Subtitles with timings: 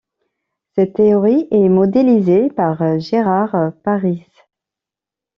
[0.73, 4.31] Cette théorie est modélisée par Gérard Parysz.